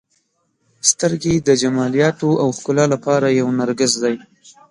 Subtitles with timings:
[0.89, 4.15] •سترګې د جمالیاتو او ښکلا لپاره یو نرګس دی.